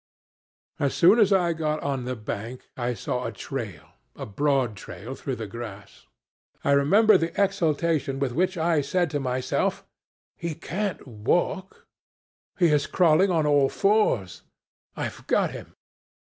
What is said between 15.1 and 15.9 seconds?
got him.'